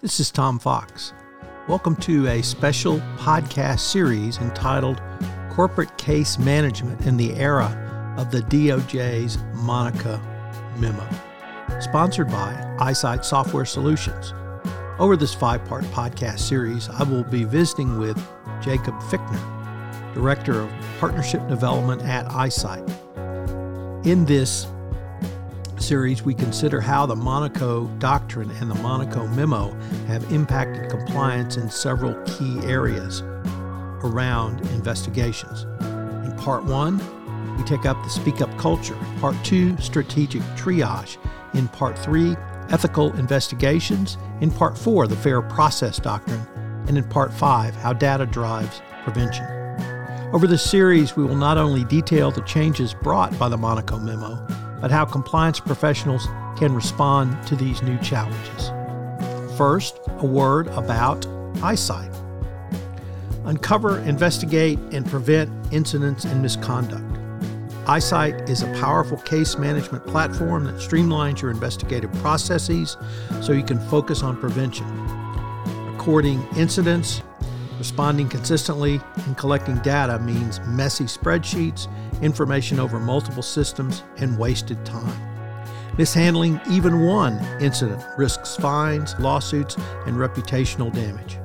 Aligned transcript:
This 0.00 0.20
is 0.20 0.30
Tom 0.30 0.60
Fox. 0.60 1.12
Welcome 1.66 1.96
to 1.96 2.28
a 2.28 2.40
special 2.40 3.00
podcast 3.16 3.80
series 3.80 4.38
entitled 4.38 5.02
Corporate 5.50 5.98
Case 5.98 6.38
Management 6.38 7.04
in 7.04 7.16
the 7.16 7.34
Era 7.34 8.14
of 8.16 8.30
the 8.30 8.42
DOJ's 8.42 9.38
Monaco 9.54 10.20
Memo, 10.76 11.04
sponsored 11.80 12.28
by 12.28 12.52
iSight 12.78 13.24
Software 13.24 13.64
Solutions. 13.64 14.34
Over 15.00 15.16
this 15.16 15.34
five 15.34 15.64
part 15.64 15.82
podcast 15.86 16.38
series, 16.38 16.88
I 16.88 17.02
will 17.02 17.24
be 17.24 17.42
visiting 17.42 17.98
with 17.98 18.24
Jacob 18.62 18.94
Fichtner, 19.00 20.14
Director 20.14 20.60
of 20.60 20.70
Partnership 21.00 21.48
Development 21.48 22.02
at 22.02 22.24
iSight. 22.26 22.86
In 24.06 24.24
this 24.24 24.68
series, 25.82 26.22
we 26.22 26.34
consider 26.34 26.80
how 26.80 27.06
the 27.06 27.16
Monaco 27.16 27.86
Doctrine 27.98 28.50
and 28.52 28.70
the 28.70 28.74
Monaco 28.76 29.26
Memo 29.28 29.72
have 30.06 30.30
impacted 30.32 30.90
compliance 30.90 31.56
in 31.56 31.70
several 31.70 32.14
key 32.24 32.58
areas 32.64 33.22
around 34.02 34.60
investigations. 34.70 35.64
In 36.24 36.34
part 36.36 36.64
one, 36.64 36.98
we 37.56 37.64
take 37.64 37.86
up 37.86 38.02
the 38.02 38.10
speak 38.10 38.40
up 38.40 38.56
culture. 38.58 38.96
Part 39.20 39.36
two, 39.44 39.76
strategic 39.78 40.42
triage. 40.56 41.16
In 41.54 41.68
part 41.68 41.98
three, 41.98 42.36
ethical 42.70 43.12
investigations. 43.14 44.16
In 44.40 44.50
part 44.50 44.76
four, 44.76 45.06
the 45.06 45.16
fair 45.16 45.42
process 45.42 45.98
doctrine. 45.98 46.46
And 46.86 46.96
in 46.96 47.04
part 47.04 47.32
five, 47.32 47.74
how 47.74 47.92
data 47.92 48.26
drives 48.26 48.80
prevention. 49.04 49.46
Over 50.32 50.46
this 50.46 50.62
series, 50.62 51.16
we 51.16 51.24
will 51.24 51.36
not 51.36 51.56
only 51.58 51.84
detail 51.84 52.30
the 52.30 52.42
changes 52.42 52.94
brought 52.94 53.36
by 53.38 53.48
the 53.48 53.56
Monaco 53.56 53.98
Memo, 53.98 54.46
but 54.80 54.90
how 54.90 55.04
compliance 55.04 55.60
professionals 55.60 56.26
can 56.56 56.74
respond 56.74 57.46
to 57.46 57.56
these 57.56 57.82
new 57.82 57.98
challenges. 57.98 58.70
First, 59.56 59.98
a 60.18 60.26
word 60.26 60.68
about 60.68 61.22
iSight. 61.62 62.14
Uncover, 63.44 64.00
investigate, 64.00 64.78
and 64.92 65.06
prevent 65.06 65.50
incidents 65.72 66.24
and 66.24 66.42
misconduct. 66.42 67.02
iSight 67.86 68.48
is 68.48 68.62
a 68.62 68.72
powerful 68.74 69.16
case 69.18 69.56
management 69.56 70.06
platform 70.06 70.64
that 70.64 70.74
streamlines 70.74 71.40
your 71.40 71.50
investigative 71.50 72.12
processes 72.14 72.96
so 73.40 73.52
you 73.52 73.64
can 73.64 73.80
focus 73.88 74.22
on 74.22 74.36
prevention. 74.36 74.86
Recording 75.92 76.46
incidents, 76.56 77.22
responding 77.78 78.28
consistently, 78.28 79.00
and 79.26 79.36
collecting 79.36 79.78
data 79.78 80.18
means 80.18 80.60
messy 80.66 81.04
spreadsheets 81.04 81.88
information 82.22 82.80
over 82.80 82.98
multiple 82.98 83.42
systems, 83.42 84.02
and 84.18 84.38
wasted 84.38 84.84
time. 84.84 85.16
Mishandling 85.96 86.60
even 86.70 87.00
one 87.00 87.38
incident 87.60 88.02
risks 88.16 88.56
fines, 88.56 89.18
lawsuits, 89.18 89.76
and 90.06 90.16
reputational 90.16 90.92
damage. 90.92 91.38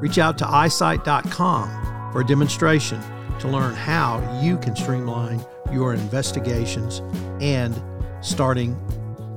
Reach 0.00 0.18
out 0.18 0.36
to 0.38 0.48
i-sight.com 0.48 2.12
for 2.12 2.20
a 2.20 2.26
demonstration 2.26 3.00
to 3.38 3.48
learn 3.48 3.74
how 3.74 4.40
you 4.42 4.58
can 4.58 4.74
streamline 4.74 5.44
your 5.72 5.94
investigations 5.94 7.02
and 7.40 7.80
starting 8.20 8.76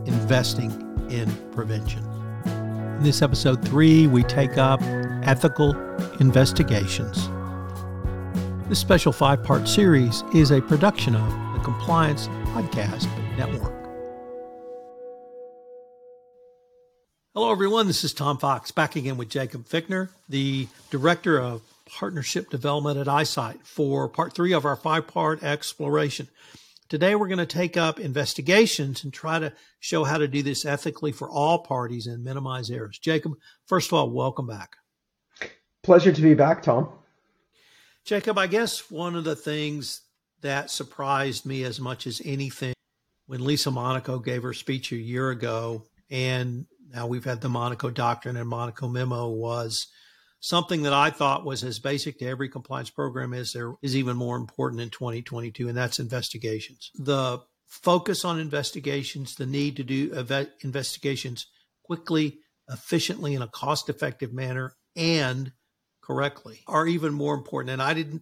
investing 0.06 0.72
in 1.10 1.30
prevention. 1.52 2.04
In 2.46 3.04
this 3.04 3.22
episode 3.22 3.64
three, 3.64 4.08
we 4.08 4.24
take 4.24 4.58
up 4.58 4.82
ethical 5.24 5.76
investigations. 6.20 7.30
This 8.70 8.80
special 8.80 9.14
five 9.14 9.46
part 9.46 9.66
series 9.66 10.26
is 10.34 10.52
a 10.52 10.62
production 10.62 11.16
of 11.16 11.54
the 11.54 11.60
Compliance 11.64 12.28
Podcast 12.48 13.08
Network. 13.38 13.74
Hello, 17.34 17.50
everyone. 17.50 17.88
This 17.88 18.04
is 18.04 18.14
Tom 18.14 18.38
Fox 18.38 18.72
back 18.72 18.98
again 18.98 19.16
with 19.16 19.30
Jacob 19.30 19.64
Fichtner, 19.64 20.10
the 20.28 20.68
Director 20.90 21.40
of 21.40 21.62
Partnership 21.86 22.50
Development 22.50 22.98
at 22.98 23.08
iSight, 23.08 23.62
for 23.64 24.10
part 24.10 24.34
three 24.34 24.52
of 24.52 24.66
our 24.66 24.76
five 24.76 25.08
part 25.08 25.44
exploration. 25.44 26.28
Today, 26.90 27.16
we're 27.16 27.30
going 27.30 27.38
to 27.38 27.46
take 27.46 27.78
up 27.78 28.02
investigations 28.02 29.02
and 29.06 29.14
try 29.14 29.40
to 29.40 29.54
show 29.80 30.04
how 30.04 30.18
to 30.18 30.28
do 30.28 30.44
this 30.44 30.66
ethically 30.66 31.14
for 31.14 31.30
all 31.30 31.60
parties 31.60 32.06
and 32.06 32.22
minimize 32.22 32.70
errors. 32.70 33.00
Jacob, 33.00 33.32
first 33.66 33.88
of 33.88 33.94
all, 33.94 34.10
welcome 34.10 34.46
back. 34.46 34.76
Pleasure 35.84 36.12
to 36.12 36.22
be 36.22 36.34
back, 36.34 36.64
Tom. 36.64 36.90
Jacob, 38.08 38.38
I 38.38 38.48
guess 38.48 38.90
one 38.90 39.18
of 39.18 39.26
the 39.26 39.36
things 39.36 40.00
that 40.40 40.72
surprised 40.72 41.46
me 41.46 41.66
as 41.66 41.78
much 41.78 42.08
as 42.08 42.22
anything 42.24 42.74
when 43.26 43.44
Lisa 43.44 43.70
Monaco 43.70 44.18
gave 44.20 44.44
her 44.44 44.54
speech 44.54 44.94
a 44.94 44.96
year 44.96 45.30
ago, 45.30 45.84
and 46.10 46.68
now 46.90 47.06
we've 47.06 47.26
had 47.26 47.42
the 47.42 47.50
Monaco 47.50 47.90
Doctrine 47.90 48.38
and 48.38 48.48
Monaco 48.48 48.88
Memo, 48.88 49.28
was 49.28 49.88
something 50.40 50.84
that 50.84 50.94
I 50.94 51.10
thought 51.10 51.44
was 51.44 51.66
as 51.66 51.80
basic 51.80 52.18
to 52.20 52.26
every 52.26 52.48
compliance 52.48 52.90
program 52.90 53.34
as 53.34 53.52
there 53.52 53.74
is 53.82 53.94
even 53.98 54.16
more 54.16 54.38
important 54.38 54.80
in 54.82 54.90
2022, 54.90 55.68
and 55.68 55.78
that's 55.78 56.00
investigations. 56.00 56.92
The 56.96 57.40
focus 57.66 58.24
on 58.24 58.40
investigations, 58.40 59.36
the 59.36 59.46
need 59.46 59.76
to 59.76 59.84
do 59.84 60.14
investigations 60.64 61.46
quickly, 61.84 62.40
efficiently, 62.70 63.34
in 63.34 63.42
a 63.42 63.50
cost 63.50 63.90
effective 63.90 64.32
manner, 64.32 64.78
and 64.96 65.52
correctly 66.08 66.62
are 66.68 66.88
even 66.88 67.14
more 67.14 67.36
important. 67.36 67.72
And 67.74 67.82
I 67.82 67.94
didn't, 67.94 68.22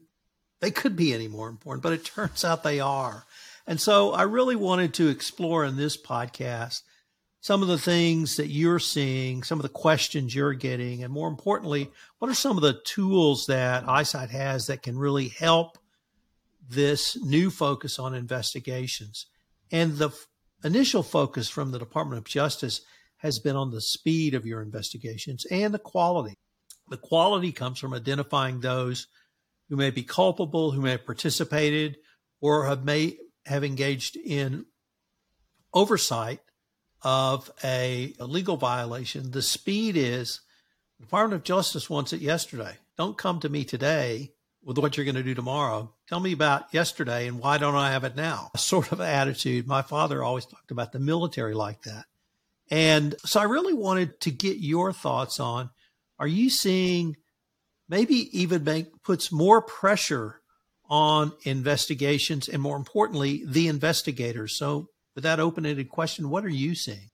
they 0.60 0.72
could 0.72 0.96
be 0.96 1.14
any 1.14 1.28
more 1.28 1.48
important, 1.48 1.84
but 1.84 1.94
it 1.94 2.04
turns 2.04 2.44
out 2.44 2.64
they 2.64 2.80
are. 2.80 3.26
And 3.68 3.80
so 3.80 4.12
I 4.12 4.24
really 4.24 4.56
wanted 4.56 4.96
to 4.96 5.10
explore 5.10 5.64
in 5.64 5.78
this 5.78 6.02
podcast 6.02 6.82
some 7.42 7.62
of 7.62 7.68
the 7.68 7.78
things 7.78 8.38
that 8.38 8.48
you're 8.48 8.80
seeing, 8.80 9.44
some 9.44 9.60
of 9.60 9.64
the 9.64 9.70
questions 9.70 10.34
you're 10.34 10.56
getting, 10.56 11.04
and 11.04 11.14
more 11.14 11.28
importantly, 11.28 11.92
what 12.18 12.32
are 12.32 12.34
some 12.34 12.58
of 12.58 12.64
the 12.64 12.82
tools 12.86 13.46
that 13.48 13.86
iSight 13.86 14.32
has 14.32 14.66
that 14.66 14.82
can 14.82 14.98
really 14.98 15.28
help 15.28 15.78
this 16.68 17.16
new 17.24 17.52
focus 17.52 18.00
on 18.00 18.16
investigations? 18.16 19.28
And 19.72 19.98
the 19.98 20.08
f- 20.08 20.26
initial 20.64 21.04
focus 21.04 21.48
from 21.48 21.70
the 21.70 21.78
Department 21.78 22.18
of 22.18 22.26
Justice 22.26 22.82
has 23.18 23.38
been 23.38 23.56
on 23.56 23.70
the 23.70 23.82
speed 23.82 24.34
of 24.34 24.48
your 24.48 24.64
investigations 24.64 25.46
and 25.46 25.72
the 25.72 25.80
quality. 25.80 26.36
The 26.90 26.98
quality 26.98 27.52
comes 27.52 27.80
from 27.80 27.94
identifying 27.94 28.60
those 28.60 29.08
who 29.70 29.76
may 29.76 29.90
be 29.90 30.04
culpable, 30.04 30.72
who 30.72 30.82
may 30.82 30.92
have 30.92 31.06
participated, 31.06 31.98
or 32.42 32.66
have 32.68 32.84
may 32.84 33.18
have 33.46 33.64
engaged 33.64 34.16
in 34.16 34.66
oversight 35.74 36.40
of 37.02 37.52
a, 37.64 38.14
a 38.20 38.26
legal 38.26 38.58
violation. 38.58 39.32
The 39.32 39.42
speed 39.42 39.96
is 39.96 40.42
the 40.98 41.06
Department 41.06 41.42
of 41.42 41.44
Justice 41.44 41.90
wants 41.90 42.14
it 42.14 42.22
yesterday. 42.22 42.78
Don't 42.98 43.18
come 43.18 43.40
to 43.42 43.50
me 43.50 43.66
today 43.66 44.32
with 44.64 44.78
what 44.80 44.98
you're 44.98 45.06
going 45.06 45.16
to 45.16 45.24
do 45.24 45.36
tomorrow. 45.36 45.94
Tell 46.08 46.20
me 46.20 46.32
about 46.32 46.74
yesterday 46.74 47.28
and 47.28 47.40
why 47.40 47.58
don't 47.58 47.76
I 47.76 47.92
have 47.92 48.04
it 48.04 48.16
now? 48.16 48.50
A 48.54 48.58
sort 48.58 48.92
of 48.92 49.02
attitude. 49.02 49.68
My 49.68 49.82
father 49.82 50.24
always 50.24 50.46
talked 50.46 50.72
about 50.72 50.92
the 50.92 51.00
military 51.00 51.54
like 51.54 51.84
that. 51.84 52.06
And 52.72 53.16
so 53.24 53.40
I 53.40 53.44
really 53.44 53.74
wanted 53.74 54.20
to 54.22 54.32
get 54.32 54.58
your 54.58 54.92
thoughts 54.92 55.40
on 55.40 55.70
are 56.20 56.28
you 56.28 56.50
seeing 56.50 57.16
maybe 57.90 58.30
even 58.40 58.64
make, 58.64 58.88
puts 59.04 59.32
more 59.32 59.62
pressure 59.62 60.42
on 60.90 61.32
investigations 61.44 62.48
and 62.48 62.62
more 62.62 62.78
importantly, 62.78 63.44
the 63.46 63.68
investigators? 63.68 64.58
So, 64.58 64.90
with 65.16 65.24
that 65.24 65.40
open 65.40 65.66
ended 65.66 65.90
question, 65.90 66.30
what 66.30 66.44
are 66.44 66.50
you 66.50 66.76
seeing? 66.76 67.10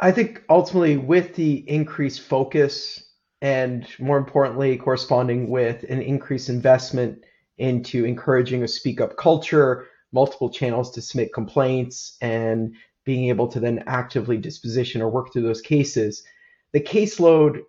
I 0.00 0.10
think 0.10 0.42
ultimately, 0.48 0.96
with 0.96 1.34
the 1.34 1.68
increased 1.68 2.22
focus 2.22 3.04
and 3.40 3.86
more 3.98 4.18
importantly, 4.18 4.76
corresponding 4.76 5.50
with 5.50 5.84
an 5.84 6.02
increased 6.02 6.48
investment 6.48 7.24
into 7.58 8.04
encouraging 8.04 8.62
a 8.62 8.68
speak 8.68 9.00
up 9.00 9.16
culture, 9.16 9.86
multiple 10.12 10.50
channels 10.50 10.90
to 10.92 11.02
submit 11.02 11.32
complaints, 11.32 12.16
and 12.20 12.74
being 13.04 13.28
able 13.28 13.46
to 13.48 13.60
then 13.60 13.84
actively 13.86 14.38
disposition 14.38 15.02
or 15.02 15.10
work 15.10 15.32
through 15.32 15.42
those 15.42 15.60
cases, 15.60 16.24
the 16.72 16.80
caseload 16.80 17.60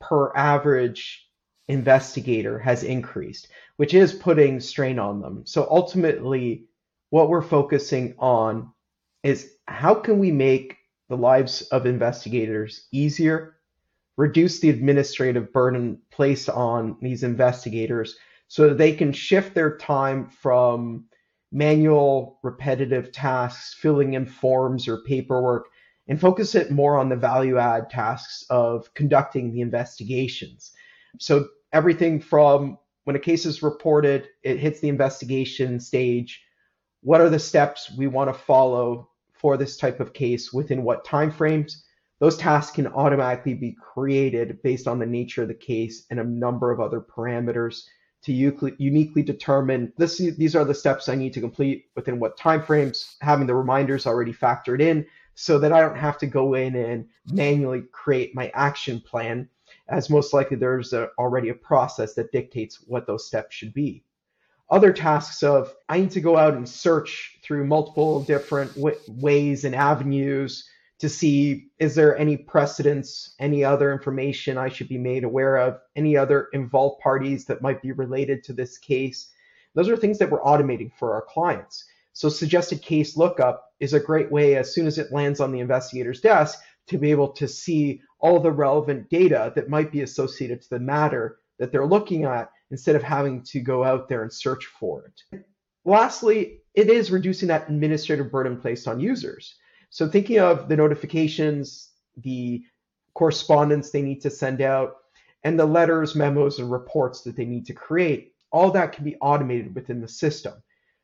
per 0.00 0.34
average 0.36 1.28
investigator 1.68 2.58
has 2.58 2.82
increased, 2.82 3.48
which 3.76 3.94
is 3.94 4.12
putting 4.12 4.60
strain 4.60 4.98
on 4.98 5.20
them. 5.20 5.42
So 5.46 5.66
ultimately, 5.70 6.66
what 7.10 7.28
we're 7.28 7.42
focusing 7.42 8.14
on 8.18 8.72
is 9.22 9.52
how 9.68 9.94
can 9.94 10.18
we 10.18 10.32
make 10.32 10.76
the 11.08 11.16
lives 11.16 11.62
of 11.62 11.86
investigators 11.86 12.86
easier, 12.92 13.56
reduce 14.16 14.60
the 14.60 14.70
administrative 14.70 15.52
burden 15.52 16.00
placed 16.10 16.48
on 16.48 16.96
these 17.00 17.22
investigators 17.22 18.16
so 18.48 18.68
that 18.68 18.78
they 18.78 18.92
can 18.92 19.12
shift 19.12 19.54
their 19.54 19.76
time 19.76 20.28
from 20.28 21.04
manual 21.52 22.38
repetitive 22.42 23.12
tasks, 23.12 23.74
filling 23.74 24.14
in 24.14 24.26
forms 24.26 24.86
or 24.86 25.02
paperwork, 25.02 25.66
and 26.10 26.20
focus 26.20 26.54
it 26.54 26.70
more 26.70 26.98
on 26.98 27.08
the 27.08 27.16
value 27.16 27.56
add 27.56 27.88
tasks 27.88 28.44
of 28.50 28.92
conducting 28.92 29.52
the 29.52 29.62
investigations. 29.62 30.72
So 31.18 31.48
everything 31.72 32.20
from 32.20 32.76
when 33.04 33.16
a 33.16 33.20
case 33.20 33.46
is 33.46 33.62
reported, 33.62 34.28
it 34.42 34.58
hits 34.58 34.80
the 34.80 34.88
investigation 34.90 35.80
stage. 35.80 36.42
What 37.00 37.22
are 37.22 37.30
the 37.30 37.38
steps 37.38 37.90
we 37.96 38.08
want 38.08 38.28
to 38.28 38.38
follow 38.38 39.08
for 39.32 39.56
this 39.56 39.78
type 39.78 40.00
of 40.00 40.12
case 40.12 40.52
within 40.52 40.82
what 40.82 41.06
timeframes? 41.06 41.72
those 42.20 42.36
tasks 42.36 42.76
can 42.76 42.86
automatically 42.86 43.54
be 43.54 43.74
created 43.80 44.62
based 44.62 44.86
on 44.86 44.98
the 44.98 45.06
nature 45.06 45.42
of 45.42 45.48
the 45.48 45.54
case 45.54 46.06
and 46.10 46.20
a 46.20 46.24
number 46.24 46.70
of 46.70 46.78
other 46.78 47.00
parameters 47.00 47.84
to 48.22 48.32
uniquely 48.32 49.22
determine 49.22 49.90
this, 49.96 50.18
these 50.18 50.54
are 50.54 50.66
the 50.66 50.74
steps 50.74 51.08
I 51.08 51.14
need 51.14 51.32
to 51.32 51.40
complete 51.40 51.86
within 51.96 52.20
what 52.20 52.38
timeframes, 52.38 53.14
having 53.22 53.46
the 53.46 53.54
reminders 53.54 54.06
already 54.06 54.34
factored 54.34 54.82
in 54.82 55.06
so 55.40 55.58
that 55.58 55.72
I 55.72 55.80
don't 55.80 55.96
have 55.96 56.18
to 56.18 56.26
go 56.26 56.52
in 56.52 56.76
and 56.76 57.08
manually 57.32 57.84
create 57.92 58.34
my 58.34 58.52
action 58.52 59.00
plan, 59.00 59.48
as 59.88 60.10
most 60.10 60.34
likely 60.34 60.58
there's 60.58 60.92
a, 60.92 61.08
already 61.18 61.48
a 61.48 61.54
process 61.54 62.12
that 62.14 62.30
dictates 62.30 62.84
what 62.86 63.06
those 63.06 63.26
steps 63.26 63.56
should 63.56 63.72
be. 63.72 64.04
Other 64.68 64.92
tasks 64.92 65.42
of 65.42 65.74
I 65.88 65.98
need 65.98 66.10
to 66.10 66.20
go 66.20 66.36
out 66.36 66.52
and 66.52 66.68
search 66.68 67.38
through 67.42 67.66
multiple 67.66 68.22
different 68.22 68.74
w- 68.74 68.98
ways 69.08 69.64
and 69.64 69.74
avenues 69.74 70.68
to 70.98 71.08
see 71.08 71.70
is 71.78 71.94
there 71.94 72.18
any 72.18 72.36
precedents, 72.36 73.34
any 73.38 73.64
other 73.64 73.92
information 73.92 74.58
I 74.58 74.68
should 74.68 74.90
be 74.90 74.98
made 74.98 75.24
aware 75.24 75.56
of, 75.56 75.80
any 75.96 76.18
other 76.18 76.48
involved 76.52 77.00
parties 77.00 77.46
that 77.46 77.62
might 77.62 77.80
be 77.80 77.92
related 77.92 78.44
to 78.44 78.52
this 78.52 78.76
case. 78.76 79.30
Those 79.74 79.88
are 79.88 79.96
things 79.96 80.18
that 80.18 80.30
we're 80.30 80.42
automating 80.42 80.92
for 80.92 81.14
our 81.14 81.22
clients. 81.22 81.86
So 82.20 82.28
suggested 82.28 82.82
case 82.82 83.16
lookup 83.16 83.72
is 83.80 83.94
a 83.94 83.98
great 83.98 84.30
way 84.30 84.56
as 84.56 84.74
soon 84.74 84.86
as 84.86 84.98
it 84.98 85.10
lands 85.10 85.40
on 85.40 85.52
the 85.52 85.60
investigator's 85.60 86.20
desk 86.20 86.58
to 86.88 86.98
be 86.98 87.10
able 87.10 87.28
to 87.28 87.48
see 87.48 88.02
all 88.18 88.40
the 88.40 88.52
relevant 88.52 89.08
data 89.08 89.54
that 89.56 89.70
might 89.70 89.90
be 89.90 90.02
associated 90.02 90.60
to 90.60 90.68
the 90.68 90.80
matter 90.80 91.38
that 91.58 91.72
they're 91.72 91.86
looking 91.86 92.24
at 92.24 92.50
instead 92.70 92.94
of 92.94 93.02
having 93.02 93.42
to 93.44 93.60
go 93.60 93.82
out 93.82 94.06
there 94.06 94.22
and 94.22 94.30
search 94.30 94.66
for 94.66 95.06
it. 95.06 95.42
Lastly, 95.86 96.60
it 96.74 96.90
is 96.90 97.10
reducing 97.10 97.48
that 97.48 97.70
administrative 97.70 98.30
burden 98.30 98.60
placed 98.60 98.86
on 98.86 99.00
users. 99.00 99.54
So 99.88 100.06
thinking 100.06 100.40
of 100.40 100.68
the 100.68 100.76
notifications, 100.76 101.88
the 102.18 102.62
correspondence 103.14 103.92
they 103.92 104.02
need 104.02 104.20
to 104.20 104.30
send 104.30 104.60
out, 104.60 104.96
and 105.42 105.58
the 105.58 105.64
letters, 105.64 106.14
memos, 106.14 106.58
and 106.58 106.70
reports 106.70 107.22
that 107.22 107.34
they 107.34 107.46
need 107.46 107.64
to 107.64 107.72
create, 107.72 108.34
all 108.52 108.70
that 108.72 108.92
can 108.92 109.04
be 109.04 109.16
automated 109.22 109.74
within 109.74 110.02
the 110.02 110.08
system. 110.08 110.52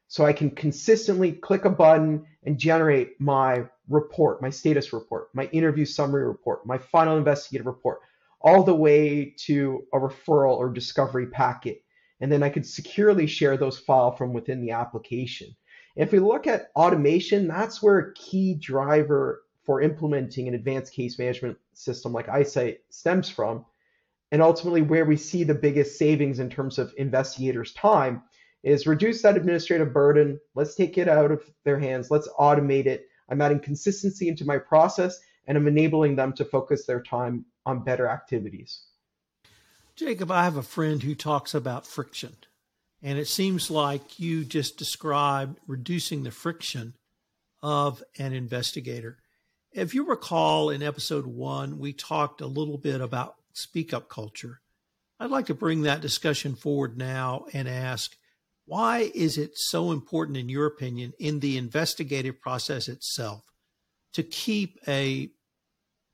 So 0.09 0.25
I 0.25 0.33
can 0.33 0.51
consistently 0.51 1.33
click 1.33 1.65
a 1.65 1.71
button 1.71 2.25
and 2.45 2.59
generate 2.59 3.21
my 3.21 3.65
report, 3.89 4.41
my 4.41 4.51
status 4.51 4.93
report, 4.93 5.29
my 5.35 5.47
interview 5.47 5.85
summary 5.85 6.27
report, 6.27 6.67
my 6.67 6.79
final 6.79 7.17
investigative 7.17 7.67
report, 7.67 8.01
all 8.41 8.63
the 8.63 8.75
way 8.75 9.35
to 9.39 9.85
a 9.93 9.99
referral 9.99 10.57
or 10.57 10.73
discovery 10.73 11.27
packet. 11.27 11.83
And 12.21 12.31
then 12.31 12.43
I 12.43 12.49
could 12.49 12.67
securely 12.67 13.27
share 13.27 13.57
those 13.57 13.79
files 13.79 14.17
from 14.17 14.33
within 14.33 14.61
the 14.61 14.71
application. 14.71 15.55
If 15.97 16.13
we 16.13 16.19
look 16.19 16.47
at 16.47 16.71
automation, 16.77 17.49
that's 17.49 17.83
where 17.83 17.99
a 17.99 18.15
key 18.15 18.55
driver 18.55 19.43
for 19.65 19.83
implementing 19.83 20.47
an 20.47 20.55
advanced 20.55 20.93
case 20.93 21.19
management 21.19 21.59
system 21.75 22.13
like 22.13 22.29
iSight 22.29 22.79
stems 22.91 23.29
from, 23.29 23.65
and 24.31 24.41
ultimately 24.41 24.83
where 24.83 25.05
we 25.05 25.17
see 25.17 25.43
the 25.43 25.55
biggest 25.55 25.99
savings 25.99 26.39
in 26.39 26.49
terms 26.49 26.79
of 26.79 26.95
investigators' 26.97 27.73
time 27.73 28.23
is 28.67 28.85
reduce 28.85 29.23
that 29.23 29.37
administrative 29.37 29.93
burden. 29.93 30.41
Let's 30.57 30.75
take 30.75 30.99
it 30.99 31.09
out 31.09 31.31
of 31.31 31.41
their 31.65 31.79
hands. 31.79 32.11
Let's 32.11 32.29
automate 32.37 32.87
it. 32.87 33.07
I'm 33.29 33.41
adding 33.41 33.61
consistency 33.61 34.29
into 34.29 34.45
my 34.45 34.59
process 34.59 35.21
and 35.47 35.57
I'm 35.57 35.69
enabling 35.69 36.17
them 36.17 36.33
to 36.33 36.45
focus 36.45 36.85
their 36.85 37.01
time 37.01 37.47
on 37.65 37.85
better 37.85 38.09
activities. 38.09 38.83
Jacob, 39.95 40.33
I 40.33 40.43
have 40.43 40.57
a 40.57 40.65
friend 40.65 41.01
who 41.01 41.15
talks 41.15 41.55
about 41.55 41.87
friction. 41.87 42.35
And 43.03 43.21
it 43.21 43.29
seems 43.29 43.71
like 43.71 44.19
you 44.19 44.45
just 44.45 44.79
described 44.79 45.61
reducing 45.69 46.25
the 46.25 46.33
friction 46.33 46.95
of 47.63 48.03
an 48.19 48.33
investigator. 48.33 49.19
If 49.73 49.95
you 49.95 50.05
recall 50.05 50.71
in 50.71 50.83
episode 50.83 51.27
one, 51.27 51.79
we 51.79 51.93
talked 51.93 52.41
a 52.41 52.47
little 52.47 52.79
bit 52.79 53.01
about 53.01 53.37
speak 53.53 53.95
up 53.95 54.09
culture. 54.09 54.61
I'd 55.21 55.31
like 55.31 55.47
to 55.47 55.55
bring 55.55 55.83
that 55.83 56.01
discussion 56.01 56.57
forward 56.57 56.99
now 56.99 57.47
and 57.53 57.69
ask 57.69 58.17
why 58.67 59.11
is 59.15 59.39
it 59.39 59.57
so 59.57 59.93
important, 59.93 60.37
in 60.37 60.49
your 60.49 60.67
opinion, 60.67 61.13
in 61.19 61.41
the 61.41 61.57
investigative 61.57 62.41
process 62.41 62.89
itself 62.89 63.45
to 64.13 64.23
keep 64.23 64.79
a 64.89 65.31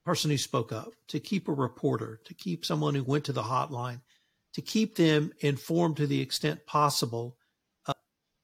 person 0.04 0.30
who 0.30 0.38
spoke 0.38 0.70
up, 0.70 0.92
to 1.08 1.18
keep 1.18 1.48
a 1.48 1.52
reporter, 1.52 2.20
to 2.24 2.34
keep 2.34 2.64
someone 2.64 2.94
who 2.94 3.04
went 3.04 3.24
to 3.24 3.32
the 3.32 3.42
hotline, 3.42 4.00
to 4.54 4.60
keep 4.60 4.96
them 4.96 5.32
informed 5.40 5.96
to 5.96 6.06
the 6.06 6.20
extent 6.20 6.64
possible 6.66 7.36
uh, 7.86 7.94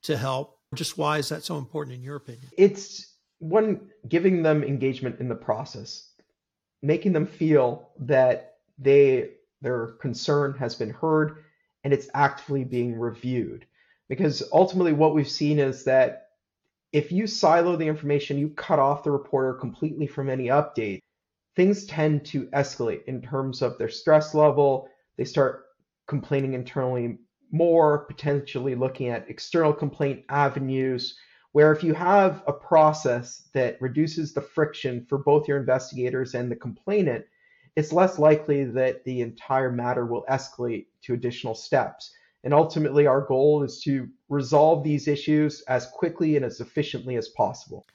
to 0.03 0.17
help? 0.17 0.59
Just 0.75 0.97
why 0.97 1.19
is 1.19 1.29
that 1.29 1.45
so 1.45 1.59
important 1.59 1.95
in 1.95 2.03
your 2.03 2.17
opinion? 2.17 2.49
It's 2.57 3.15
one, 3.39 3.91
giving 4.09 4.43
them 4.43 4.65
engagement 4.65 5.21
in 5.21 5.29
the 5.29 5.35
process, 5.35 6.13
making 6.83 7.13
them 7.13 7.27
feel 7.27 7.91
that 8.01 8.55
they 8.79 9.31
their 9.61 9.89
concern 10.01 10.55
has 10.59 10.77
been 10.77 10.91
heard 10.91 11.45
and 11.83 11.93
it's 11.93 12.09
actively 12.15 12.65
being 12.65 12.99
reviewed. 12.99 13.67
Because 14.09 14.43
ultimately, 14.53 14.93
what 14.93 15.15
we've 15.15 15.29
seen 15.29 15.59
is 15.59 15.85
that 15.85 16.29
if 16.93 17.13
you 17.13 17.27
silo 17.27 17.77
the 17.77 17.87
information, 17.87 18.39
you 18.39 18.49
cut 18.51 18.79
off 18.79 19.05
the 19.05 19.11
reporter 19.11 19.55
completely 19.55 20.07
from 20.07 20.31
any 20.31 20.47
update, 20.47 21.01
things 21.57 21.85
tend 21.87 22.25
to 22.27 22.47
escalate 22.47 23.05
in 23.05 23.21
terms 23.21 23.61
of 23.63 23.77
their 23.77 23.91
stress 23.91 24.35
level. 24.35 24.89
They 25.17 25.25
start 25.25 25.67
complaining 26.07 26.55
internally 26.55 27.19
more, 27.51 27.99
potentially 28.07 28.75
looking 28.75 29.09
at 29.09 29.29
external 29.29 29.73
complaint 29.73 30.25
avenues, 30.29 31.19
where 31.53 31.73
if 31.73 31.83
you 31.83 31.95
have 31.95 32.43
a 32.47 32.53
process 32.53 33.49
that 33.53 33.81
reduces 33.81 34.33
the 34.33 34.41
friction 34.41 35.05
for 35.09 35.19
both 35.19 35.49
your 35.49 35.59
investigators 35.59 36.35
and 36.35 36.51
the 36.51 36.57
complainant, 36.57 37.25
it's 37.77 37.93
less 37.93 38.19
likely 38.19 38.65
that 38.65 39.05
the 39.05 39.21
entire 39.21 39.71
matter 39.71 40.07
will 40.07 40.25
escalate 40.31 40.87
to 41.03 41.15
additional 41.15 41.55
steps. 41.55 42.15
And 42.45 42.55
ultimately, 42.55 43.07
our 43.07 43.23
goal 43.23 43.63
is 43.63 43.81
to 43.83 44.09
resolve 44.29 44.85
these 44.85 45.09
issues 45.09 45.63
as 45.63 45.87
quickly 45.87 46.37
and 46.37 46.45
as 46.45 46.61
efficiently 46.61 47.17
as 47.17 47.29
possible. 47.29 47.87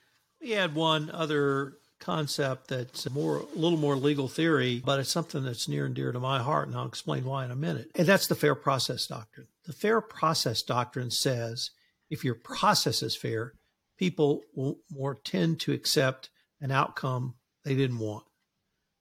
We 0.41 0.51
had 0.51 0.75
one 0.75 1.09
other 1.11 1.77
concept 1.99 2.67
that's 2.67 3.09
more 3.09 3.37
a 3.37 3.57
little 3.57 3.77
more 3.77 3.95
legal 3.95 4.27
theory, 4.27 4.81
but 4.83 4.99
it's 4.99 5.09
something 5.09 5.43
that's 5.43 5.69
near 5.69 5.85
and 5.85 5.95
dear 5.95 6.11
to 6.11 6.19
my 6.19 6.39
heart, 6.39 6.67
and 6.67 6.75
I'll 6.75 6.85
explain 6.85 7.23
why 7.23 7.45
in 7.45 7.51
a 7.51 7.55
minute. 7.55 7.91
And 7.95 8.05
that's 8.05 8.27
the 8.27 8.35
fair 8.35 8.55
process 8.55 9.07
doctrine. 9.07 9.47
The 9.65 9.73
fair 9.73 10.01
process 10.01 10.61
doctrine 10.61 11.11
says 11.11 11.71
if 12.09 12.25
your 12.25 12.35
process 12.35 13.01
is 13.01 13.15
fair, 13.15 13.53
people 13.97 14.41
will 14.53 14.79
more 14.91 15.15
tend 15.15 15.61
to 15.61 15.71
accept 15.71 16.29
an 16.59 16.71
outcome 16.71 17.35
they 17.63 17.75
didn't 17.75 17.99
want. 17.99 18.25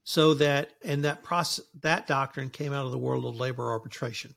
So 0.05 0.35
that 0.35 0.71
and 0.85 1.05
that 1.05 1.23
process 1.25 1.65
that 1.81 2.07
doctrine 2.07 2.51
came 2.51 2.73
out 2.73 2.87
of 2.87 2.93
the 2.93 2.99
world 2.99 3.25
of 3.25 3.37
labor 3.37 3.71
arbitration, 3.71 4.35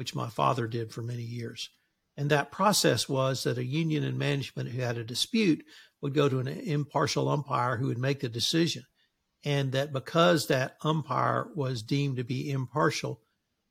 which 0.00 0.14
my 0.14 0.30
father 0.30 0.66
did 0.66 0.90
for 0.90 1.02
many 1.02 1.22
years. 1.22 1.68
And 2.16 2.30
that 2.30 2.50
process 2.50 3.06
was 3.06 3.44
that 3.44 3.58
a 3.58 3.64
union 3.66 4.02
and 4.02 4.18
management 4.18 4.70
who 4.70 4.80
had 4.80 4.96
a 4.96 5.04
dispute 5.04 5.62
would 6.00 6.14
go 6.14 6.26
to 6.26 6.38
an 6.38 6.48
impartial 6.48 7.28
umpire 7.28 7.76
who 7.76 7.88
would 7.88 7.98
make 7.98 8.20
the 8.20 8.30
decision. 8.30 8.84
And 9.44 9.72
that 9.72 9.92
because 9.92 10.46
that 10.46 10.78
umpire 10.82 11.48
was 11.54 11.82
deemed 11.82 12.16
to 12.16 12.24
be 12.24 12.50
impartial, 12.50 13.20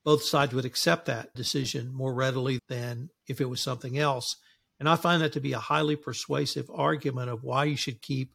both 0.05 0.21
sides 0.21 0.53
would 0.53 0.65
accept 0.65 1.07
that 1.07 1.33
decision 1.33 1.91
more 1.91 2.13
readily 2.13 2.59
than 2.67 3.09
if 3.27 3.41
it 3.41 3.50
was 3.50 3.59
something 3.59 3.98
else. 3.98 4.36
And 4.79 4.88
I 4.88 4.98
find 4.98 5.24
that 5.24 5.33
to 5.33 5.39
be 5.39 5.53
a 5.53 5.57
highly 5.57 5.95
persuasive 5.95 6.69
argument 6.71 7.31
of 7.31 7.43
why 7.43 7.63
you 7.63 7.75
should 7.75 8.03
keep 8.03 8.33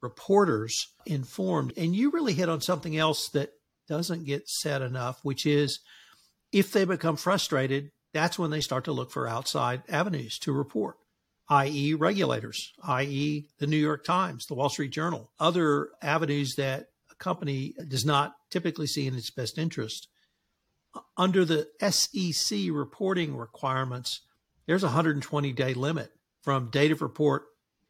reporters 0.00 0.88
informed. 1.06 1.74
And 1.76 1.94
you 1.94 2.10
really 2.10 2.34
hit 2.34 2.48
on 2.48 2.60
something 2.60 2.96
else 2.96 3.28
that 3.28 3.50
doesn't 3.88 4.26
get 4.26 4.48
said 4.48 4.82
enough, 4.82 5.20
which 5.22 5.46
is 5.46 5.78
if 6.52 6.72
they 6.72 6.84
become 6.84 7.16
frustrated, 7.16 7.90
that's 8.12 8.38
when 8.38 8.50
they 8.50 8.60
start 8.60 8.84
to 8.84 8.92
look 8.92 9.10
for 9.10 9.28
outside 9.28 9.82
avenues 9.88 10.38
to 10.40 10.52
report 10.52 10.96
i.e., 11.50 11.94
regulators, 11.94 12.72
i.e., 12.84 13.48
the 13.58 13.66
New 13.66 13.76
York 13.76 14.04
Times, 14.04 14.46
the 14.46 14.54
Wall 14.54 14.68
Street 14.68 14.92
Journal, 14.92 15.32
other 15.40 15.90
avenues 16.00 16.54
that 16.54 16.86
a 17.10 17.14
company 17.16 17.74
does 17.88 18.04
not 18.06 18.36
typically 18.50 18.86
see 18.86 19.06
in 19.06 19.16
its 19.16 19.30
best 19.30 19.58
interest. 19.58 20.08
Under 21.16 21.44
the 21.44 21.68
SEC 21.90 22.58
reporting 22.70 23.36
requirements, 23.36 24.20
there's 24.66 24.84
a 24.84 24.86
120 24.86 25.52
day 25.52 25.74
limit 25.74 26.12
from 26.42 26.70
date 26.70 26.92
of 26.92 27.02
report 27.02 27.46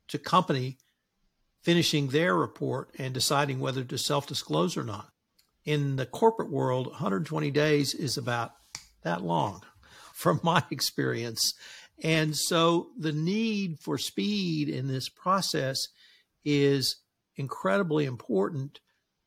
to 0.09 0.19
company 0.19 0.79
finishing 1.63 2.09
their 2.09 2.35
report 2.35 2.91
and 2.99 3.13
deciding 3.13 3.61
whether 3.61 3.85
to 3.85 3.99
self 3.99 4.27
disclose 4.27 4.77
or 4.77 4.85
not. 4.85 5.11
In 5.65 5.97
the 5.97 6.07
corporate 6.07 6.51
world, 6.51 6.87
120 6.87 7.51
days 7.51 7.95
is 7.95 8.17
about 8.17 8.53
that 9.03 9.23
long 9.23 9.63
from 10.15 10.41
my 10.43 10.63
experience. 10.71 11.55
And 12.03 12.37
so 12.37 12.89
the 12.99 13.13
need 13.13 13.79
for 13.79 13.99
speed 13.99 14.69
in 14.69 14.89
this 14.89 15.09
process 15.09 15.89
is 16.45 16.97
incredibly 17.37 18.07
important, 18.07 18.81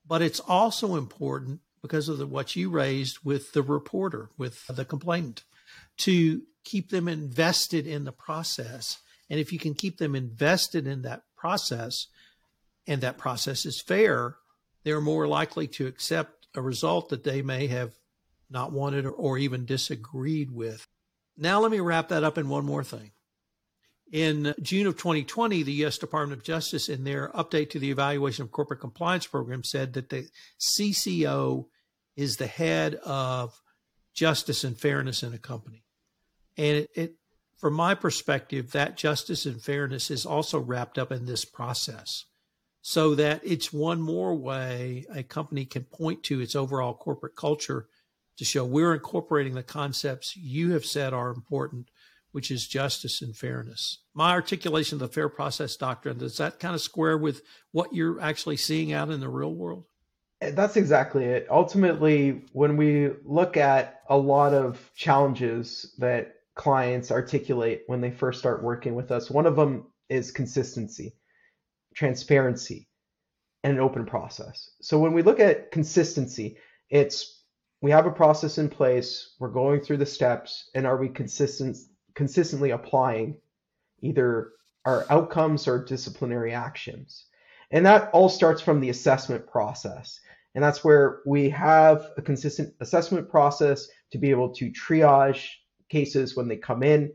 but 0.08 0.22
it's 0.22 0.40
also 0.40 0.96
important 0.96 1.60
because 1.82 2.10
of 2.10 2.18
the, 2.18 2.26
what 2.26 2.56
you 2.56 2.70
raised 2.70 3.20
with 3.24 3.52
the 3.54 3.62
reporter, 3.62 4.30
with 4.38 4.66
the 4.68 4.86
complainant, 4.86 5.44
to 5.98 6.42
keep 6.64 6.90
them 6.90 7.08
invested 7.08 7.86
in 7.86 8.06
the 8.06 8.12
process. 8.12 9.00
And 9.30 9.40
if 9.40 9.52
you 9.52 9.60
can 9.60 9.74
keep 9.74 9.98
them 9.98 10.16
invested 10.16 10.88
in 10.88 11.02
that 11.04 11.24
process, 11.36 12.08
and 12.88 13.02
that 13.02 13.18
process 13.18 13.66
is 13.66 13.82
fair, 13.82 14.38
they're 14.84 15.02
more 15.02 15.28
likely 15.28 15.68
to 15.68 15.88
accept 15.88 16.48
a 16.56 16.62
result 16.62 17.10
that 17.10 17.24
they 17.24 17.42
may 17.42 17.68
have 17.68 17.94
not 18.50 18.72
wanted 18.72 19.06
or 19.06 19.38
even 19.38 19.66
disagreed 19.66 20.52
with. 20.52 20.88
Now, 21.38 21.60
let 21.60 21.72
me 21.72 21.80
wrap 21.80 22.10
that 22.10 22.24
up 22.24 22.38
in 22.38 22.50
one 22.50 22.66
more 22.66 22.84
thing. 22.84 23.12
In 24.12 24.54
June 24.62 24.86
of 24.86 24.96
2020, 24.96 25.64
the 25.64 25.72
U.S. 25.74 25.98
Department 25.98 26.40
of 26.40 26.46
Justice, 26.46 26.88
in 26.88 27.04
their 27.04 27.30
update 27.30 27.72
to 27.72 27.80
the 27.80 27.90
Evaluation 27.90 28.44
of 28.44 28.52
Corporate 28.52 28.80
Compliance 28.80 29.26
Program, 29.26 29.64
said 29.64 29.94
that 29.94 30.10
the 30.10 30.28
CCO 30.60 31.66
is 32.16 32.38
the 32.38 32.46
head 32.46 32.96
of 32.96 33.60
justice 34.14 34.64
and 34.64 34.78
fairness 34.78 35.24
in 35.24 35.34
a 35.34 35.40
company. 35.40 35.84
And 36.58 36.78
it, 36.78 36.90
it, 36.94 37.16
from 37.58 37.74
my 37.74 37.96
perspective, 37.96 38.72
that 38.74 38.98
justice 38.98 39.48
and 39.48 39.60
fairness 39.60 40.12
is 40.12 40.28
also 40.28 40.60
wrapped 40.60 41.00
up 41.00 41.12
in 41.12 41.26
this 41.26 41.44
process 41.44 42.26
so 42.86 43.16
that 43.16 43.40
it's 43.46 43.72
one 43.72 44.02
more 44.02 44.36
way 44.36 45.06
a 45.16 45.24
company 45.24 45.64
can 45.64 45.86
point 45.86 46.22
to 46.22 46.42
its 46.42 46.54
overall 46.54 46.94
corporate 46.94 47.34
culture 47.34 47.88
to 48.38 48.44
show 48.44 48.66
we're 48.66 48.94
incorporating 48.94 49.54
the 49.54 49.64
concepts 49.64 50.36
you 50.36 50.72
have 50.72 50.86
said 50.86 51.14
are 51.14 51.30
important, 51.30 51.90
which 52.34 52.52
is 52.52 52.68
justice 52.68 53.22
and 53.22 53.38
fairness. 53.38 54.00
My 54.14 54.32
articulation 54.32 54.98
of 54.98 55.00
the 55.00 55.08
fair 55.08 55.30
process 55.30 55.78
doctrine, 55.78 56.18
does 56.18 56.38
that 56.38 56.60
kind 56.60 56.76
of 56.76 56.82
square 56.82 57.18
with 57.18 57.42
what 57.72 57.94
you're 57.94 58.20
actually 58.20 58.58
seeing 58.58 58.92
out 58.92 59.10
in 59.10 59.22
the 59.22 59.30
real 59.30 59.56
world? 59.56 59.86
That's 60.42 60.76
exactly 60.76 61.24
it. 61.24 61.48
Ultimately, 61.50 62.42
when 62.52 62.76
we 62.76 63.12
look 63.24 63.56
at 63.56 64.02
a 64.10 64.18
lot 64.18 64.54
of 64.54 64.92
challenges 64.94 65.96
that 66.00 66.36
clients 66.56 67.12
articulate 67.12 67.84
when 67.88 68.02
they 68.02 68.12
first 68.12 68.40
start 68.40 68.62
working 68.62 68.94
with 68.94 69.10
us, 69.10 69.32
one 69.32 69.46
of 69.46 69.56
them 69.56 69.88
is 70.10 70.32
consistency, 70.32 71.14
transparency, 71.94 72.88
and 73.64 73.74
an 73.74 73.80
open 73.80 74.06
process. 74.06 74.72
So 74.82 75.00
when 75.00 75.14
we 75.14 75.22
look 75.22 75.40
at 75.40 75.72
consistency, 75.72 76.58
it's 76.90 77.44
we 77.82 77.92
have 77.92 78.06
a 78.06 78.12
process 78.12 78.58
in 78.58 78.70
place, 78.70 79.36
we're 79.40 79.50
going 79.50 79.82
through 79.82 79.98
the 79.98 80.06
steps, 80.06 80.70
and 80.74 80.88
are 80.88 80.98
we 80.98 81.10
consistent 81.10 81.78
consistently 82.16 82.72
applying 82.72 83.38
either 84.02 84.52
our 84.86 85.06
outcomes 85.10 85.68
or 85.68 85.84
disciplinary 85.84 86.54
actions? 86.54 87.26
And 87.72 87.86
that 87.86 88.10
all 88.14 88.30
starts 88.30 88.62
from 88.62 88.80
the 88.80 88.90
assessment 88.90 89.48
process. 89.48 90.20
And 90.56 90.64
that's 90.64 90.84
where 90.84 91.22
we 91.26 91.50
have 91.50 92.12
a 92.18 92.22
consistent 92.22 92.74
assessment 92.80 93.30
process 93.30 93.88
to 94.12 94.18
be 94.18 94.30
able 94.30 94.54
to 94.54 94.72
triage 94.72 95.50
cases 95.90 96.36
when 96.36 96.48
they 96.48 96.58
come 96.58 96.84
in, 96.84 97.12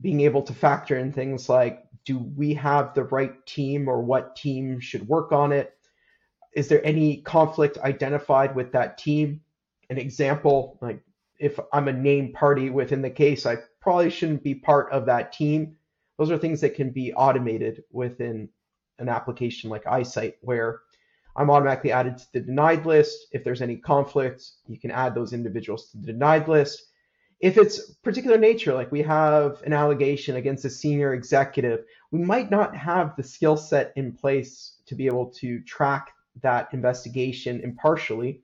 being 0.00 0.22
able 0.22 0.42
to 0.42 0.54
factor 0.54 0.98
in 0.98 1.12
things 1.12 1.48
like 1.48 1.84
do 2.08 2.16
we 2.16 2.54
have 2.54 2.94
the 2.94 3.04
right 3.04 3.44
team 3.44 3.86
or 3.86 4.00
what 4.00 4.34
team 4.34 4.80
should 4.80 5.06
work 5.06 5.30
on 5.30 5.52
it? 5.52 5.74
Is 6.54 6.68
there 6.68 6.84
any 6.84 7.18
conflict 7.18 7.76
identified 7.76 8.56
with 8.56 8.72
that 8.72 8.96
team? 8.96 9.42
an 9.90 9.98
example, 9.98 10.78
like 10.80 11.00
if 11.38 11.58
I'm 11.72 11.88
a 11.88 11.92
named 11.92 12.34
party 12.34 12.70
within 12.70 13.02
the 13.02 13.10
case, 13.10 13.46
I 13.46 13.56
probably 13.80 14.10
shouldn't 14.10 14.42
be 14.42 14.54
part 14.54 14.90
of 14.92 15.06
that 15.06 15.32
team. 15.32 15.76
Those 16.18 16.30
are 16.30 16.38
things 16.38 16.60
that 16.60 16.74
can 16.74 16.90
be 16.90 17.12
automated 17.14 17.84
within 17.92 18.48
an 18.98 19.08
application 19.08 19.70
like 19.70 19.84
iSight, 19.84 20.34
where 20.40 20.80
I'm 21.36 21.50
automatically 21.50 21.92
added 21.92 22.18
to 22.18 22.32
the 22.32 22.40
denied 22.40 22.84
list. 22.84 23.28
If 23.32 23.44
there's 23.44 23.62
any 23.62 23.76
conflicts, 23.76 24.58
you 24.66 24.78
can 24.78 24.90
add 24.90 25.14
those 25.14 25.32
individuals 25.32 25.90
to 25.90 25.98
the 25.98 26.12
denied 26.12 26.48
list. 26.48 26.82
If 27.40 27.56
it's 27.56 27.92
particular 28.02 28.36
nature, 28.36 28.74
like 28.74 28.90
we 28.90 29.02
have 29.02 29.62
an 29.62 29.72
allegation 29.72 30.36
against 30.36 30.64
a 30.64 30.70
senior 30.70 31.14
executive, 31.14 31.84
we 32.10 32.20
might 32.20 32.50
not 32.50 32.74
have 32.76 33.14
the 33.16 33.22
skill 33.22 33.56
set 33.56 33.92
in 33.96 34.12
place 34.12 34.76
to 34.86 34.94
be 34.94 35.06
able 35.06 35.26
to 35.26 35.60
track 35.60 36.12
that 36.42 36.68
investigation 36.72 37.60
impartially. 37.60 38.42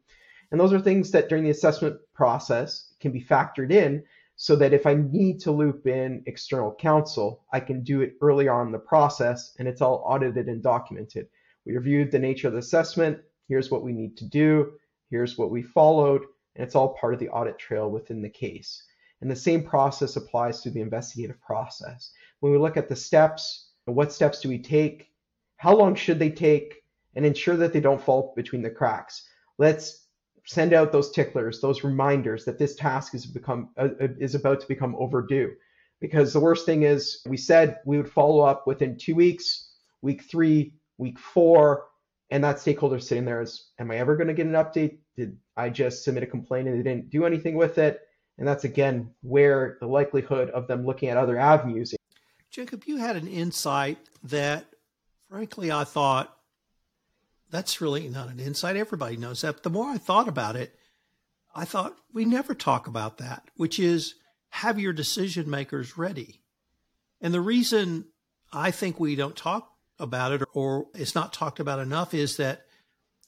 And 0.51 0.61
those 0.61 0.73
are 0.73 0.81
things 0.81 1.11
that 1.13 1.29
during 1.29 1.45
the 1.45 1.51
assessment 1.51 1.97
process 2.13 2.93
can 3.01 3.13
be 3.13 3.23
factored 3.23 3.73
in 3.73 4.05
so 4.37 4.57
that 4.57 4.73
if 4.73 4.87
I 4.87 4.95
need 4.95 5.41
to 5.41 5.53
loop 5.53 5.87
in 5.87 6.23
external 6.27 6.75
counsel, 6.75 7.45
I 7.53 7.61
can 7.61 7.83
do 7.83 8.03
it 8.03 8.15
early 8.21 8.49
on 8.49 8.67
in 8.67 8.73
the 8.73 8.79
process 8.79 9.55
and 9.59 9.67
it's 9.67 9.81
all 9.81 10.05
audited 10.07 10.49
and 10.49 10.63
documented. 10.63 11.29
We 11.65 11.73
reviewed 11.73 12.11
the 12.11 12.19
nature 12.19 12.49
of 12.49 12.53
the 12.53 12.59
assessment. 12.59 13.21
Here's 13.49 13.71
what 13.71 13.83
we 13.83 13.93
need 13.93 14.17
to 14.19 14.27
do. 14.27 14.73
Here's 15.11 15.39
what 15.39 15.51
we 15.51 15.63
followed. 15.63 16.23
And 16.57 16.65
it's 16.65 16.75
all 16.75 16.95
part 16.95 17.15
of 17.15 17.21
the 17.21 17.31
audit 17.31 17.59
trail 17.59 17.91
within 17.91 18.23
the 18.23 18.29
case. 18.29 18.85
And 19.21 19.31
the 19.31 19.37
same 19.37 19.63
process 19.63 20.17
applies 20.17 20.61
to 20.61 20.71
the 20.71 20.81
investigative 20.81 21.41
process. 21.41 22.13
When 22.45 22.53
we 22.53 22.59
look 22.59 22.77
at 22.77 22.91
the 22.91 22.95
steps, 22.95 23.71
what 23.87 24.13
steps 24.13 24.41
do 24.43 24.51
we 24.51 24.59
take? 24.59 25.15
How 25.57 25.75
long 25.75 25.95
should 25.95 26.19
they 26.19 26.29
take? 26.29 26.83
And 27.17 27.25
ensure 27.25 27.57
that 27.57 27.73
they 27.73 27.81
don't 27.81 28.03
fall 28.03 28.35
between 28.37 28.61
the 28.61 28.69
cracks. 28.69 29.27
Let's 29.57 30.09
send 30.45 30.75
out 30.75 30.93
those 30.93 31.11
ticklers, 31.11 31.63
those 31.63 31.85
reminders 31.85 32.45
that 32.45 32.59
this 32.59 32.75
task 32.75 33.15
is 33.15 33.25
become 33.25 33.71
uh, 33.79 33.89
is 34.21 34.35
about 34.35 34.61
to 34.61 34.69
become 34.69 34.95
overdue. 34.97 35.55
Because 36.03 36.35
the 36.35 36.41
worst 36.41 36.67
thing 36.67 36.83
is, 36.83 37.23
we 37.27 37.39
said 37.39 37.79
we 37.87 37.97
would 37.97 38.13
follow 38.13 38.41
up 38.45 38.67
within 38.67 38.99
two 38.99 39.15
weeks, 39.15 39.71
week 40.03 40.25
three, 40.25 40.75
week 40.99 41.19
four, 41.19 41.87
and 42.29 42.45
that 42.45 42.61
stakeholder 42.61 42.99
sitting 42.99 43.25
there 43.25 43.41
is, 43.41 43.71
am 43.79 43.91
I 43.91 43.97
ever 43.97 44.19
going 44.19 44.29
to 44.29 44.35
get 44.35 44.45
an 44.45 44.53
update? 44.53 44.99
Did 45.17 45.39
I 45.57 45.71
just 45.71 46.05
submit 46.05 46.25
a 46.25 46.27
complaint 46.27 46.69
and 46.69 46.79
they 46.79 46.83
didn't 46.83 47.09
do 47.09 47.25
anything 47.25 47.57
with 47.57 47.79
it? 47.79 48.03
And 48.37 48.47
that's 48.47 48.65
again 48.65 49.15
where 49.23 49.79
the 49.81 49.87
likelihood 49.87 50.51
of 50.51 50.67
them 50.67 50.85
looking 50.85 51.09
at 51.09 51.17
other 51.17 51.39
avenues. 51.39 51.95
Jacob, 52.55 52.85
you 52.87 52.99
had 52.99 53.17
an 53.17 53.27
insight 53.27 53.99
that, 54.23 54.67
frankly, 55.29 55.73
I 55.73 55.83
thought 55.83 56.39
that's 57.51 57.81
really 57.81 58.09
not 58.09 58.29
an 58.29 58.39
insight. 58.39 58.77
Everybody 58.77 59.17
knows 59.17 59.41
that. 59.41 59.55
But 59.55 59.63
the 59.65 59.71
more 59.71 59.91
I 59.91 59.99
thought 59.99 60.29
about 60.29 60.55
it, 60.55 60.73
I 61.53 61.65
thought 61.65 61.97
we 62.13 62.25
never 62.25 62.55
talk 62.55 62.87
about 62.87 63.19
that, 63.19 63.43
which 63.57 63.81
is 63.81 64.15
have 64.51 64.79
your 64.79 64.93
decision 64.93 65.51
makers 65.51 65.99
ready. 65.99 66.43
And 67.21 67.35
the 67.35 67.41
reason 67.41 68.05
I 68.53 68.71
think 68.71 69.01
we 69.01 69.17
don't 69.17 69.35
talk 69.35 69.73
about 69.99 70.31
it 70.31 70.43
or 70.53 70.87
it's 70.95 71.17
not 71.17 71.33
talked 71.33 71.59
about 71.59 71.81
enough 71.81 72.15
is 72.15 72.37
that 72.37 72.67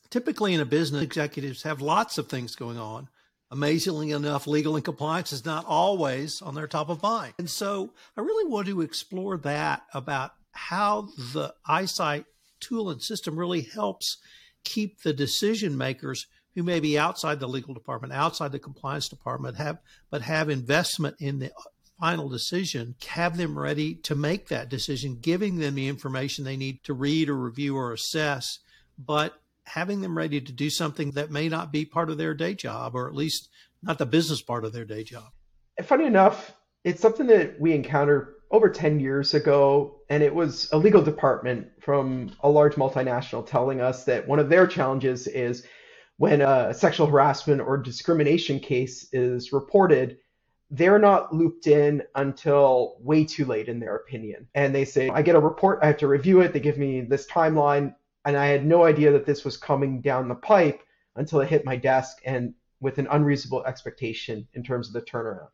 typically 0.08 0.54
in 0.54 0.60
a 0.60 0.64
business, 0.64 1.02
executives 1.02 1.64
have 1.64 1.82
lots 1.82 2.16
of 2.16 2.28
things 2.28 2.54
going 2.54 2.78
on. 2.78 3.08
Amazingly 3.50 4.10
enough, 4.10 4.46
legal 4.46 4.74
and 4.74 4.84
compliance 4.84 5.32
is 5.32 5.44
not 5.44 5.64
always 5.66 6.42
on 6.42 6.54
their 6.54 6.66
top 6.66 6.88
of 6.88 7.02
mind. 7.02 7.34
And 7.38 7.48
so 7.48 7.92
I 8.16 8.20
really 8.20 8.50
want 8.50 8.66
to 8.66 8.80
explore 8.80 9.36
that 9.38 9.82
about 9.94 10.32
how 10.52 11.08
the 11.32 11.54
iSight 11.68 12.24
tool 12.58 12.90
and 12.90 13.00
system 13.00 13.38
really 13.38 13.62
helps 13.62 14.18
keep 14.64 15.02
the 15.02 15.12
decision 15.12 15.76
makers 15.76 16.26
who 16.56 16.62
may 16.62 16.80
be 16.80 16.98
outside 16.98 17.38
the 17.38 17.46
legal 17.46 17.74
department, 17.74 18.12
outside 18.12 18.50
the 18.50 18.58
compliance 18.58 19.08
department, 19.08 19.56
have 19.58 19.78
but 20.10 20.22
have 20.22 20.48
investment 20.48 21.14
in 21.20 21.38
the 21.38 21.52
final 22.00 22.28
decision, 22.28 22.94
have 23.06 23.36
them 23.36 23.58
ready 23.58 23.94
to 23.94 24.14
make 24.14 24.48
that 24.48 24.68
decision, 24.68 25.18
giving 25.20 25.56
them 25.56 25.74
the 25.74 25.88
information 25.88 26.44
they 26.44 26.56
need 26.56 26.82
to 26.84 26.94
read 26.94 27.28
or 27.28 27.36
review 27.36 27.76
or 27.76 27.92
assess, 27.92 28.58
but 28.98 29.40
having 29.66 30.00
them 30.00 30.16
ready 30.16 30.40
to 30.40 30.52
do 30.52 30.70
something 30.70 31.10
that 31.12 31.30
may 31.30 31.48
not 31.48 31.72
be 31.72 31.84
part 31.84 32.08
of 32.08 32.18
their 32.18 32.34
day 32.34 32.54
job, 32.54 32.94
or 32.94 33.08
at 33.08 33.14
least 33.14 33.48
not 33.82 33.98
the 33.98 34.06
business 34.06 34.40
part 34.40 34.64
of 34.64 34.72
their 34.72 34.84
day 34.84 35.04
job. 35.04 35.30
Funny 35.84 36.06
enough, 36.06 36.54
it's 36.84 37.02
something 37.02 37.26
that 37.26 37.60
we 37.60 37.74
encountered 37.74 38.34
over 38.50 38.70
10 38.70 39.00
years 39.00 39.34
ago, 39.34 40.00
and 40.08 40.22
it 40.22 40.34
was 40.34 40.70
a 40.72 40.78
legal 40.78 41.02
department 41.02 41.66
from 41.80 42.30
a 42.40 42.48
large 42.48 42.76
multinational 42.76 43.44
telling 43.44 43.80
us 43.80 44.04
that 44.04 44.26
one 44.26 44.38
of 44.38 44.48
their 44.48 44.66
challenges 44.66 45.26
is 45.26 45.66
when 46.18 46.40
a 46.40 46.72
sexual 46.72 47.06
harassment 47.06 47.60
or 47.60 47.76
discrimination 47.76 48.60
case 48.60 49.08
is 49.12 49.52
reported, 49.52 50.18
they're 50.70 50.98
not 50.98 51.34
looped 51.34 51.66
in 51.66 52.02
until 52.14 52.96
way 53.00 53.24
too 53.24 53.44
late, 53.44 53.68
in 53.68 53.80
their 53.80 53.96
opinion. 53.96 54.48
And 54.54 54.74
they 54.74 54.84
say, 54.84 55.10
I 55.10 55.22
get 55.22 55.34
a 55.36 55.40
report, 55.40 55.80
I 55.82 55.86
have 55.88 55.98
to 55.98 56.08
review 56.08 56.40
it, 56.40 56.52
they 56.52 56.60
give 56.60 56.78
me 56.78 57.02
this 57.02 57.26
timeline, 57.26 57.94
and 58.26 58.36
I 58.36 58.46
had 58.46 58.66
no 58.66 58.84
idea 58.84 59.12
that 59.12 59.24
this 59.24 59.44
was 59.44 59.56
coming 59.56 60.00
down 60.00 60.28
the 60.28 60.34
pipe 60.34 60.82
until 61.14 61.40
it 61.40 61.48
hit 61.48 61.64
my 61.64 61.76
desk 61.76 62.18
and 62.26 62.52
with 62.80 62.98
an 62.98 63.06
unreasonable 63.10 63.64
expectation 63.64 64.46
in 64.54 64.62
terms 64.62 64.88
of 64.88 64.92
the 64.92 65.00
turnaround. 65.00 65.48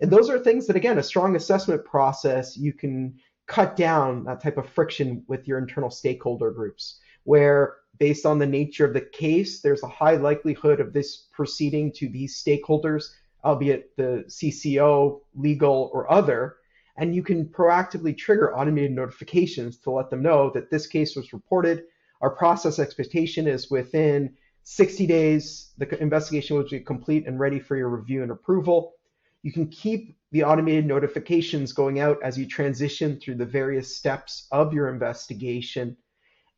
And 0.00 0.10
those 0.10 0.30
are 0.30 0.38
things 0.38 0.66
that, 0.66 0.76
again, 0.76 0.98
a 0.98 1.02
strong 1.02 1.36
assessment 1.36 1.84
process, 1.84 2.56
you 2.56 2.72
can 2.72 3.18
cut 3.46 3.76
down 3.76 4.24
that 4.24 4.40
type 4.40 4.56
of 4.56 4.68
friction 4.68 5.24
with 5.26 5.46
your 5.46 5.58
internal 5.58 5.90
stakeholder 5.90 6.52
groups, 6.52 7.00
where 7.24 7.74
based 7.98 8.24
on 8.24 8.38
the 8.38 8.46
nature 8.46 8.86
of 8.86 8.94
the 8.94 9.00
case, 9.00 9.60
there's 9.60 9.82
a 9.82 9.88
high 9.88 10.16
likelihood 10.16 10.80
of 10.80 10.92
this 10.92 11.26
proceeding 11.32 11.92
to 11.92 12.08
these 12.08 12.42
stakeholders, 12.42 13.10
albeit 13.44 13.94
the 13.96 14.24
CCO, 14.28 15.20
legal, 15.34 15.90
or 15.92 16.10
other. 16.10 16.56
And 16.96 17.14
you 17.14 17.22
can 17.22 17.46
proactively 17.46 18.16
trigger 18.16 18.56
automated 18.56 18.92
notifications 18.92 19.78
to 19.78 19.90
let 19.90 20.08
them 20.08 20.22
know 20.22 20.50
that 20.54 20.70
this 20.70 20.86
case 20.86 21.16
was 21.16 21.32
reported. 21.32 21.84
Our 22.22 22.30
process 22.30 22.78
expectation 22.78 23.46
is 23.46 23.70
within 23.70 24.34
60 24.62 25.06
days, 25.06 25.72
the 25.76 26.00
investigation 26.00 26.56
will 26.56 26.68
be 26.68 26.78
complete 26.80 27.26
and 27.26 27.38
ready 27.38 27.58
for 27.58 27.76
your 27.76 27.88
review 27.88 28.22
and 28.22 28.30
approval. 28.30 28.94
You 29.42 29.52
can 29.52 29.68
keep 29.68 30.16
the 30.30 30.44
automated 30.44 30.86
notifications 30.86 31.72
going 31.72 31.98
out 31.98 32.18
as 32.22 32.38
you 32.38 32.46
transition 32.46 33.18
through 33.18 33.34
the 33.34 33.44
various 33.44 33.96
steps 33.96 34.46
of 34.52 34.72
your 34.72 34.88
investigation. 34.88 35.96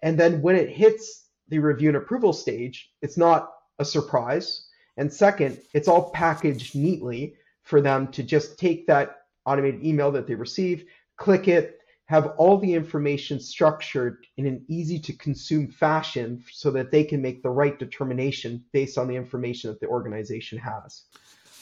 And 0.03 0.21
then 0.21 0.43
when 0.43 0.55
it 0.55 0.69
hits 0.69 1.29
the 1.49 1.59
review 1.59 1.89
and 1.89 1.97
approval 1.97 2.35
stage, 2.35 2.93
it's 3.01 3.17
not 3.17 3.51
a 3.79 3.87
surprise. 3.87 4.69
And 4.99 5.11
second, 5.11 5.61
it's 5.73 5.89
all 5.89 6.11
packaged 6.11 6.75
neatly 6.75 7.37
for 7.63 7.81
them 7.81 8.09
to 8.13 8.23
just 8.23 8.59
take 8.59 8.87
that 8.87 9.23
automated 9.47 9.83
email 9.83 10.13
that 10.13 10.27
they 10.27 10.35
receive, 10.35 10.85
click 11.17 11.49
it, 11.49 11.79
have 12.07 12.27
all 12.37 12.59
the 12.59 12.75
information 12.75 13.41
structured 13.41 14.27
in 14.37 14.47
an 14.47 14.65
easy 14.69 14.99
to 14.99 15.13
consume 15.15 15.69
fashion 15.69 16.43
so 16.53 16.71
that 16.71 16.91
they 16.91 17.03
can 17.03 17.23
make 17.23 17.43
the 17.43 17.49
right 17.51 17.79
determination 17.79 18.63
based 18.73 18.99
on 18.99 19.09
the 19.09 19.17
information 19.17 19.71
that 19.71 19.81
the 19.81 19.87
organization 19.87 20.59
has. 20.59 21.05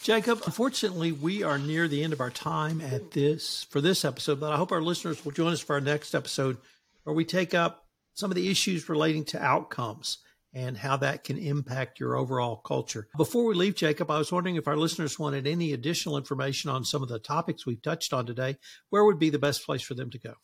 Jacob, 0.02 0.42
unfortunately, 0.44 1.12
we 1.12 1.44
are 1.44 1.58
near 1.58 1.86
the 1.86 2.02
end 2.02 2.12
of 2.12 2.20
our 2.20 2.30
time 2.30 2.80
at 2.80 3.12
this 3.12 3.64
for 3.70 3.80
this 3.80 4.04
episode, 4.04 4.40
but 4.40 4.52
I 4.52 4.56
hope 4.56 4.72
our 4.72 4.82
listeners 4.82 5.24
will 5.24 5.30
join 5.30 5.52
us 5.52 5.60
for 5.60 5.74
our 5.74 5.80
next 5.80 6.12
episode 6.12 6.56
where 7.04 7.14
we 7.14 7.24
take 7.24 7.54
up 7.54 7.86
some 8.14 8.30
of 8.30 8.34
the 8.34 8.50
issues 8.50 8.88
relating 8.88 9.24
to 9.26 9.40
outcomes 9.40 10.18
and 10.54 10.76
how 10.76 10.96
that 10.98 11.24
can 11.24 11.38
impact 11.38 11.98
your 11.98 12.16
overall 12.16 12.56
culture. 12.56 13.08
Before 13.16 13.44
we 13.44 13.54
leave, 13.54 13.74
Jacob, 13.74 14.10
I 14.10 14.18
was 14.18 14.30
wondering 14.30 14.56
if 14.56 14.68
our 14.68 14.76
listeners 14.76 15.18
wanted 15.18 15.46
any 15.46 15.72
additional 15.72 16.16
information 16.16 16.70
on 16.70 16.84
some 16.84 17.02
of 17.02 17.08
the 17.08 17.18
topics 17.18 17.64
we've 17.64 17.82
touched 17.82 18.12
on 18.12 18.26
today, 18.26 18.58
where 18.90 19.04
would 19.04 19.18
be 19.18 19.30
the 19.30 19.38
best 19.38 19.64
place 19.64 19.82
for 19.82 19.94
them 19.94 20.10
to 20.10 20.18
go? 20.18 20.34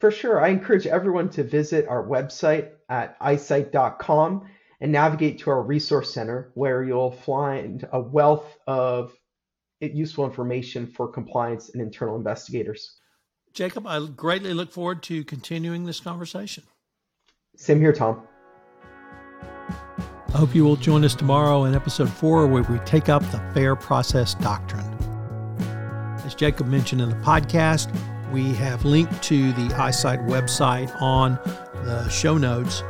For 0.00 0.10
sure. 0.10 0.40
I 0.40 0.48
encourage 0.48 0.86
everyone 0.86 1.28
to 1.30 1.42
visit 1.42 1.88
our 1.88 2.06
website 2.06 2.70
at 2.88 3.16
i-sight.com 3.20 4.48
and 4.80 4.92
navigate 4.92 5.40
to 5.40 5.50
our 5.50 5.62
resource 5.62 6.14
center 6.14 6.52
where 6.54 6.84
you'll 6.84 7.10
find 7.10 7.88
a 7.92 8.00
wealth 8.00 8.58
of 8.66 9.12
useful 9.80 10.24
information 10.24 10.86
for 10.86 11.08
compliance 11.08 11.70
and 11.70 11.82
internal 11.82 12.16
investigators. 12.16 12.96
Jacob, 13.54 13.86
I 13.86 14.06
greatly 14.06 14.54
look 14.54 14.70
forward 14.70 15.02
to 15.04 15.24
continuing 15.24 15.84
this 15.84 16.00
conversation. 16.00 16.64
Same 17.56 17.80
here, 17.80 17.92
Tom. 17.92 18.22
I 20.34 20.38
hope 20.38 20.54
you 20.54 20.62
will 20.62 20.76
join 20.76 21.06
us 21.06 21.14
tomorrow 21.14 21.64
in 21.64 21.74
episode 21.74 22.10
four, 22.10 22.46
where 22.46 22.62
we 22.62 22.78
take 22.80 23.08
up 23.08 23.22
the 23.30 23.40
fair 23.54 23.74
process 23.74 24.34
doctrine. 24.34 24.84
As 26.24 26.34
Jacob 26.34 26.66
mentioned 26.66 27.00
in 27.00 27.08
the 27.08 27.16
podcast, 27.16 27.90
we 28.30 28.52
have 28.54 28.84
linked 28.84 29.22
to 29.22 29.52
the 29.52 29.68
iSight 29.68 30.28
website 30.28 30.94
on 31.00 31.38
the 31.82 32.06
show 32.10 32.36
notes, 32.36 32.82